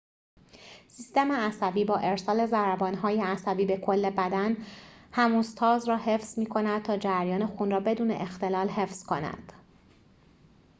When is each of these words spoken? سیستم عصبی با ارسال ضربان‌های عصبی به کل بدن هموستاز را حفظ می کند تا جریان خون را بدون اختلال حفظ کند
سیستم 0.87 1.31
عصبی 1.31 1.85
با 1.85 1.97
ارسال 1.97 2.45
ضربان‌های 2.45 3.21
عصبی 3.21 3.65
به 3.65 3.77
کل 3.77 4.09
بدن 4.09 4.57
هموستاز 5.11 5.89
را 5.89 5.97
حفظ 5.97 6.39
می 6.39 6.45
کند 6.45 6.83
تا 6.83 6.97
جریان 6.97 7.45
خون 7.47 7.71
را 7.71 7.79
بدون 7.79 8.11
اختلال 8.11 8.69
حفظ 8.69 9.03
کند 9.03 9.53